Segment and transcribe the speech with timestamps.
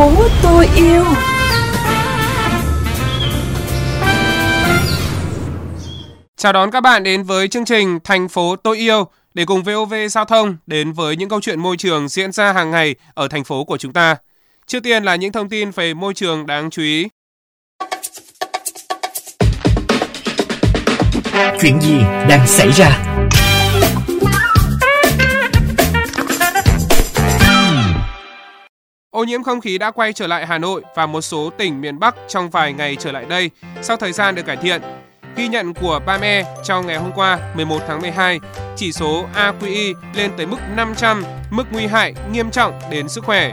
[0.00, 1.04] phố tôi yêu
[6.36, 9.94] Chào đón các bạn đến với chương trình Thành phố tôi yêu để cùng VOV
[10.10, 13.44] Giao thông đến với những câu chuyện môi trường diễn ra hàng ngày ở thành
[13.44, 14.16] phố của chúng ta.
[14.66, 17.08] Trước tiên là những thông tin về môi trường đáng chú ý.
[21.60, 21.98] Chuyện gì
[22.28, 22.99] đang xảy ra?
[29.20, 31.98] Ô nhiễm không khí đã quay trở lại Hà Nội và một số tỉnh miền
[31.98, 33.50] Bắc trong vài ngày trở lại đây
[33.82, 34.82] sau thời gian được cải thiện.
[35.36, 38.40] Ghi nhận của BAME trong ngày hôm qua 11 tháng 12,
[38.76, 43.52] chỉ số AQI lên tới mức 500, mức nguy hại nghiêm trọng đến sức khỏe.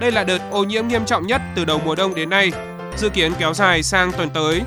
[0.00, 2.52] Đây là đợt ô nhiễm nghiêm trọng nhất từ đầu mùa đông đến nay,
[2.96, 4.62] dự kiến kéo dài sang tuần tới.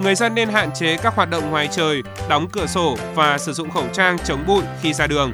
[0.00, 3.52] Người dân nên hạn chế các hoạt động ngoài trời, đóng cửa sổ và sử
[3.52, 5.32] dụng khẩu trang chống bụi khi ra đường.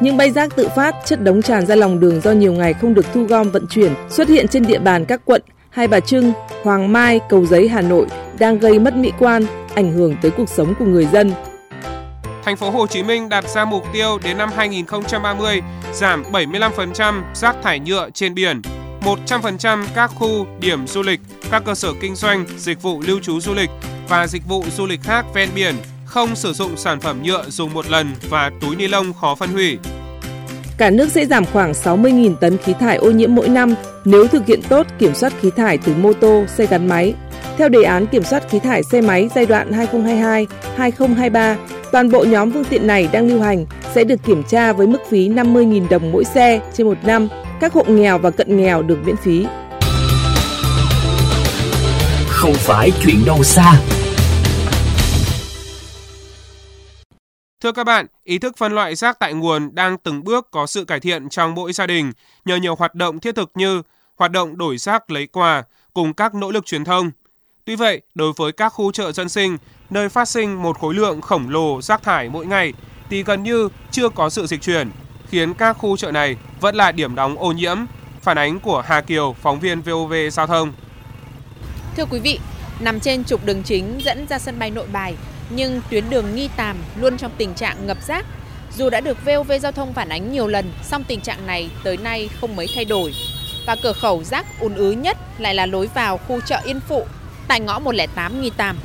[0.00, 2.94] Những bay rác tự phát, chất đống tràn ra lòng đường do nhiều ngày không
[2.94, 6.32] được thu gom vận chuyển xuất hiện trên địa bàn các quận Hai Bà Trưng,
[6.62, 8.06] Hoàng Mai, Cầu Giấy, Hà Nội
[8.38, 11.32] đang gây mất mỹ quan, ảnh hưởng tới cuộc sống của người dân.
[12.44, 17.56] Thành phố Hồ Chí Minh đặt ra mục tiêu đến năm 2030 giảm 75% rác
[17.62, 18.62] thải nhựa trên biển,
[19.00, 23.40] 100% các khu điểm du lịch, các cơ sở kinh doanh, dịch vụ lưu trú
[23.40, 23.70] du lịch
[24.08, 25.74] và dịch vụ du lịch khác ven biển
[26.08, 29.50] không sử dụng sản phẩm nhựa dùng một lần và túi ni lông khó phân
[29.50, 29.78] hủy.
[30.78, 34.46] Cả nước sẽ giảm khoảng 60.000 tấn khí thải ô nhiễm mỗi năm nếu thực
[34.46, 37.14] hiện tốt kiểm soát khí thải từ mô tô, xe gắn máy.
[37.58, 39.72] Theo đề án kiểm soát khí thải xe máy giai đoạn
[40.76, 41.56] 2022-2023,
[41.92, 44.98] toàn bộ nhóm phương tiện này đang lưu hành sẽ được kiểm tra với mức
[45.10, 47.28] phí 50.000 đồng mỗi xe trên một năm.
[47.60, 49.46] Các hộ nghèo và cận nghèo được miễn phí.
[52.28, 53.97] Không phải chuyện đâu xa.
[57.62, 60.84] Thưa các bạn, ý thức phân loại rác tại nguồn đang từng bước có sự
[60.84, 62.12] cải thiện trong mỗi gia đình
[62.44, 63.82] nhờ nhiều hoạt động thiết thực như
[64.16, 67.10] hoạt động đổi rác lấy quà cùng các nỗ lực truyền thông.
[67.64, 69.56] Tuy vậy, đối với các khu chợ dân sinh,
[69.90, 72.72] nơi phát sinh một khối lượng khổng lồ rác thải mỗi ngày
[73.10, 74.90] thì gần như chưa có sự dịch chuyển,
[75.28, 77.78] khiến các khu chợ này vẫn là điểm đóng ô nhiễm.
[78.22, 80.72] Phản ánh của Hà Kiều, phóng viên VOV Giao thông.
[81.96, 82.40] Thưa quý vị,
[82.80, 85.16] nằm trên trục đường chính dẫn ra sân bay Nội Bài,
[85.50, 88.26] nhưng tuyến đường Nghi Tàm luôn trong tình trạng ngập rác.
[88.76, 91.96] Dù đã được VOV Giao thông phản ánh nhiều lần, song tình trạng này tới
[91.96, 93.14] nay không mấy thay đổi.
[93.66, 97.06] Và cửa khẩu rác ùn ứ nhất lại là lối vào khu chợ Yên Phụ
[97.48, 98.78] tại ngõ 108 Nghi Tàm.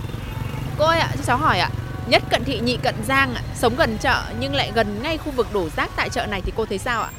[0.77, 1.69] Cô ơi ạ, cho cháu hỏi ạ,
[2.07, 5.47] nhất cận thị nhị cận giang sống gần chợ nhưng lại gần ngay khu vực
[5.53, 7.09] đổ rác tại chợ này thì cô thấy sao ạ?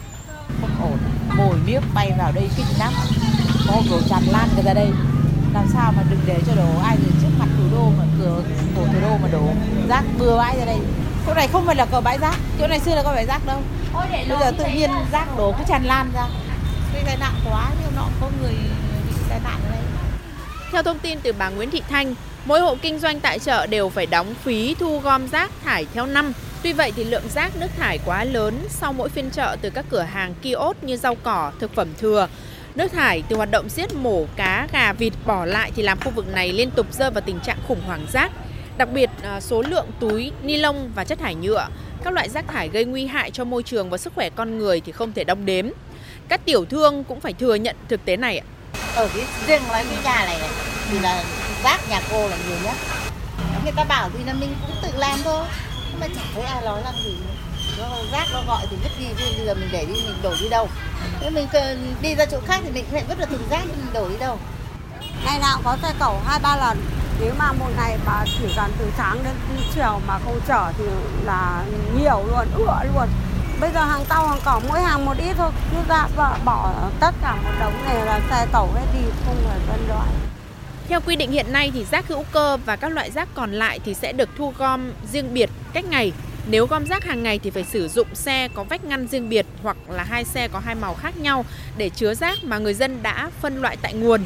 [0.60, 0.98] Không ổn,
[1.36, 2.92] mồi miếc bay vào đây kinh lắm,
[3.68, 4.88] có đổ tràn lan ra đây.
[5.54, 8.42] Làm sao mà đừng để cho đổ ai rồi trước mặt đô mà cửa
[8.76, 9.42] của thủ đô mà đổ
[9.88, 10.78] rác bừa bãi ra đây.
[11.26, 13.46] Chỗ này không phải là cờ bãi rác, chỗ này xưa là có bãi rác
[13.46, 13.58] đâu.
[14.28, 16.26] Bây giờ tự nhiên rác đổ cứ tràn lan ra.
[16.92, 18.52] Cái tai nạn quá nhưng nó có người
[19.08, 19.82] bị tai nạn ở đây.
[20.72, 22.14] Theo thông tin từ bà Nguyễn Thị Thanh,
[22.44, 26.06] mỗi hộ kinh doanh tại chợ đều phải đóng phí thu gom rác thải theo
[26.06, 26.32] năm.
[26.62, 29.84] Tuy vậy thì lượng rác nước thải quá lớn sau mỗi phiên chợ từ các
[29.90, 32.28] cửa hàng kiosk như rau cỏ, thực phẩm thừa.
[32.74, 36.10] Nước thải từ hoạt động giết mổ cá, gà, vịt bỏ lại thì làm khu
[36.10, 38.32] vực này liên tục rơi vào tình trạng khủng hoảng rác.
[38.78, 41.68] Đặc biệt à, số lượng túi, ni lông và chất thải nhựa,
[42.04, 44.80] các loại rác thải gây nguy hại cho môi trường và sức khỏe con người
[44.80, 45.68] thì không thể đong đếm.
[46.28, 48.42] Các tiểu thương cũng phải thừa nhận thực tế này
[48.94, 50.50] ở cái riêng nói cái nhà này này
[50.90, 51.24] thì là
[51.64, 52.74] rác nhà cô là nhiều nhất
[53.62, 55.46] người ta bảo thì là mình cũng tự làm thôi
[55.90, 57.16] nhưng mà chẳng thấy ai nói làm gì
[57.78, 60.34] nó rác nó gọi thì vứt đi chứ bây giờ mình để đi mình đổ
[60.40, 60.68] đi đâu?
[61.20, 61.48] Thế mình
[62.02, 64.38] đi ra chỗ khác thì mình lại vứt được thùng rác mình đổ đi đâu?
[65.24, 66.78] Ngày nào cũng có xe cẩu hai ba lần.
[67.20, 69.34] Nếu mà một ngày mà chỉ cần từ sáng đến
[69.74, 70.84] chiều mà không chở thì
[71.24, 71.64] là
[71.98, 73.08] nhiều luôn ựa luôn.
[73.60, 75.50] Bây giờ hàng tàu hàng cỏ mỗi hàng một ít thôi.
[75.70, 79.36] Cứ ra bỏ, bỏ tất cả một đống này là xe cẩu hết đi không
[79.48, 80.08] phải phân loại.
[80.88, 83.80] Theo quy định hiện nay thì rác hữu cơ và các loại rác còn lại
[83.84, 86.12] thì sẽ được thu gom riêng biệt cách ngày.
[86.46, 89.46] Nếu gom rác hàng ngày thì phải sử dụng xe có vách ngăn riêng biệt
[89.62, 91.44] hoặc là hai xe có hai màu khác nhau
[91.76, 94.24] để chứa rác mà người dân đã phân loại tại nguồn.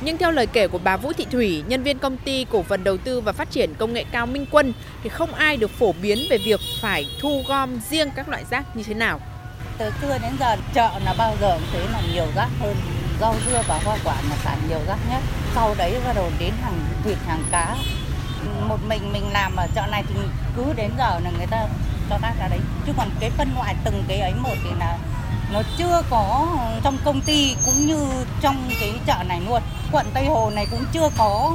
[0.00, 2.84] Nhưng theo lời kể của bà Vũ Thị Thủy, nhân viên công ty cổ phần
[2.84, 4.72] đầu tư và phát triển công nghệ cao Minh Quân
[5.02, 8.76] thì không ai được phổ biến về việc phải thu gom riêng các loại rác
[8.76, 9.20] như thế nào.
[9.78, 12.76] từ xưa đến giờ chợ là bao giờ cũng thế là nhiều rác hơn
[13.20, 15.22] rau dưa và hoa quả là sản nhiều rác nhất
[15.54, 17.76] sau đấy bắt đầu đến hàng thịt hàng cá
[18.68, 20.20] một mình mình làm ở chợ này thì
[20.56, 21.66] cứ đến giờ là người ta
[22.10, 22.60] cho rác ra đấy.
[22.86, 24.98] Chứ còn cái phân loại từng cái ấy một thì là
[25.52, 26.46] nó chưa có
[26.84, 28.06] trong công ty cũng như
[28.40, 29.62] trong cái chợ này luôn.
[29.92, 31.52] Quận Tây Hồ này cũng chưa có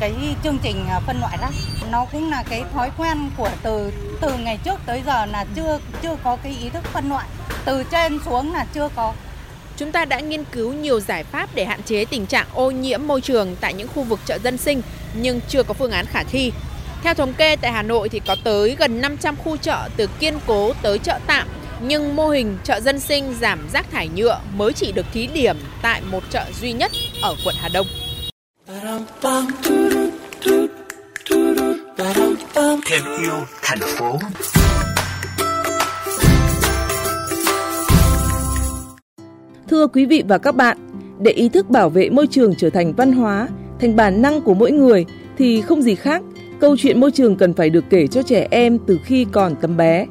[0.00, 1.50] cái chương trình à, phân loại rác
[1.90, 5.78] nó cũng là cái thói quen của từ từ ngày trước tới giờ là chưa
[6.02, 7.26] chưa có cái ý thức phân loại.
[7.64, 9.12] Từ trên xuống là chưa có.
[9.76, 13.06] Chúng ta đã nghiên cứu nhiều giải pháp để hạn chế tình trạng ô nhiễm
[13.06, 14.82] môi trường tại những khu vực chợ dân sinh
[15.20, 16.52] nhưng chưa có phương án khả thi.
[17.02, 20.34] Theo thống kê tại Hà Nội thì có tới gần 500 khu chợ từ kiên
[20.46, 21.48] cố tới chợ tạm
[21.80, 25.56] nhưng mô hình chợ dân sinh giảm rác thải nhựa mới chỉ được thí điểm
[25.82, 26.90] tại một chợ duy nhất
[27.22, 27.86] ở quận Hà Đông.
[32.86, 34.18] Thêm yêu thành phố.
[39.68, 40.78] Thưa quý vị và các bạn,
[41.20, 43.48] để ý thức bảo vệ môi trường trở thành văn hóa,
[43.80, 45.06] thành bản năng của mỗi người
[45.38, 46.22] thì không gì khác,
[46.60, 49.76] câu chuyện môi trường cần phải được kể cho trẻ em từ khi còn tấm
[49.76, 50.06] bé.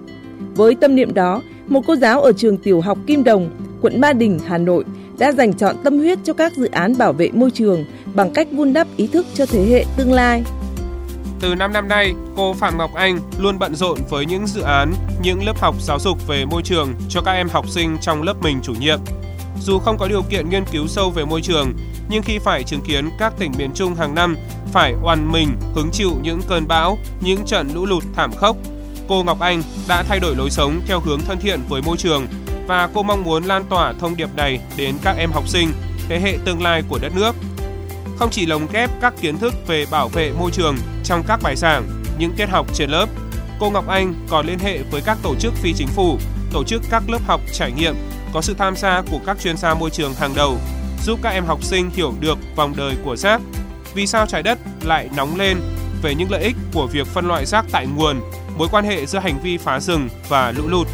[0.56, 3.50] Với tâm niệm đó, một cô giáo ở trường tiểu học Kim Đồng,
[3.82, 4.84] quận Ba Đình, Hà Nội
[5.18, 8.48] đã dành chọn tâm huyết cho các dự án bảo vệ môi trường bằng cách
[8.52, 10.44] vun đắp ý thức cho thế hệ tương lai.
[11.42, 14.94] Từ 5 năm nay, cô Phạm Ngọc Anh luôn bận rộn với những dự án,
[15.24, 18.34] những lớp học giáo dục về môi trường cho các em học sinh trong lớp
[18.42, 19.00] mình chủ nhiệm.
[19.62, 21.74] Dù không có điều kiện nghiên cứu sâu về môi trường,
[22.10, 24.38] nhưng khi phải chứng kiến các tỉnh miền Trung hàng năm
[24.74, 28.58] phải oằn mình hứng chịu những cơn bão, những trận lũ lụt thảm khốc,
[29.08, 32.28] cô Ngọc Anh đã thay đổi lối sống theo hướng thân thiện với môi trường
[32.68, 35.72] và cô mong muốn lan tỏa thông điệp này đến các em học sinh,
[36.10, 37.36] thế hệ tương lai của đất nước.
[38.18, 41.56] Không chỉ lồng ghép các kiến thức về bảo vệ môi trường trong các bài
[41.56, 41.88] giảng,
[42.20, 43.10] những tiết học trên lớp,
[43.60, 46.18] cô Ngọc Anh còn liên hệ với các tổ chức phi chính phủ,
[46.52, 47.96] tổ chức các lớp học trải nghiệm
[48.36, 50.58] có sự tham gia của các chuyên gia môi trường hàng đầu,
[51.04, 53.42] giúp các em học sinh hiểu được vòng đời của rác,
[53.94, 55.58] vì sao trái đất lại nóng lên?
[56.02, 58.20] Về những lợi ích của việc phân loại rác tại nguồn,
[58.58, 60.88] mối quan hệ giữa hành vi phá rừng và lũ lụt.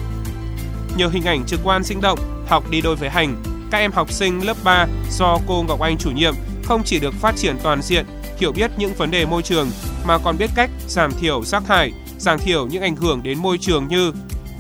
[0.97, 4.11] Nhờ hình ảnh trực quan sinh động, học đi đôi với hành, các em học
[4.11, 6.33] sinh lớp 3 do cô Ngọc Anh chủ nhiệm
[6.63, 8.05] không chỉ được phát triển toàn diện,
[8.37, 9.71] hiểu biết những vấn đề môi trường
[10.05, 13.57] mà còn biết cách giảm thiểu rác thải, giảm thiểu những ảnh hưởng đến môi
[13.57, 14.11] trường như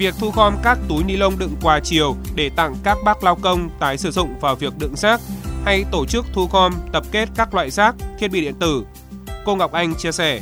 [0.01, 3.35] việc thu gom các túi ni lông đựng quà chiều để tặng các bác lao
[3.35, 5.21] công tái sử dụng vào việc đựng rác
[5.65, 8.83] hay tổ chức thu gom tập kết các loại rác, thiết bị điện tử.
[9.45, 10.41] Cô Ngọc Anh chia sẻ.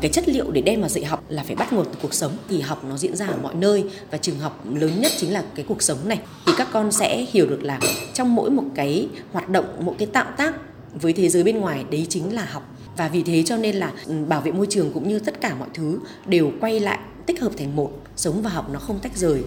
[0.00, 2.32] Cái chất liệu để đem vào dạy học là phải bắt nguồn từ cuộc sống
[2.48, 5.44] thì học nó diễn ra ở mọi nơi và trường học lớn nhất chính là
[5.54, 6.18] cái cuộc sống này.
[6.46, 7.80] Thì các con sẽ hiểu được là
[8.14, 10.54] trong mỗi một cái hoạt động mỗi cái tạo tác
[10.94, 12.62] với thế giới bên ngoài đấy chính là học.
[12.96, 15.54] Và vì thế cho nên là ừ, bảo vệ môi trường cũng như tất cả
[15.58, 19.16] mọi thứ đều quay lại tích hợp thành một sống và học nó không tách
[19.16, 19.42] rời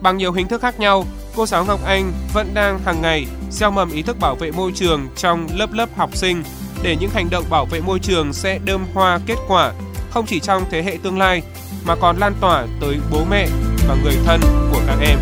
[0.00, 1.04] Bằng nhiều hình thức khác nhau,
[1.36, 4.72] cô giáo Ngọc Anh vẫn đang hàng ngày gieo mầm ý thức bảo vệ môi
[4.74, 6.42] trường trong lớp lớp học sinh
[6.82, 9.72] để những hành động bảo vệ môi trường sẽ đơm hoa kết quả
[10.10, 11.42] không chỉ trong thế hệ tương lai
[11.86, 13.48] mà còn lan tỏa tới bố mẹ
[13.88, 14.40] và người thân
[14.72, 15.18] của các em.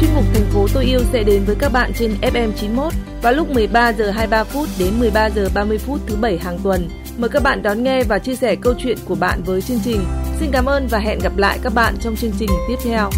[0.00, 3.32] Chuyên mục Thành phố tôi yêu sẽ đến với các bạn trên FM 91 vào
[3.32, 6.88] lúc 13 giờ 23 phút đến 13 giờ 30 phút thứ bảy hàng tuần.
[7.18, 10.00] Mời các bạn đón nghe và chia sẻ câu chuyện của bạn với chương trình.
[10.40, 13.10] Xin cảm ơn và hẹn gặp lại các bạn trong chương trình tiếp theo.